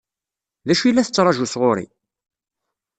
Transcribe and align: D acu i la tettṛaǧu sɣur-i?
D 0.67 0.69
acu 0.73 0.85
i 0.85 0.91
la 0.91 1.05
tettṛaǧu 1.07 1.45
sɣur-i? 1.47 1.85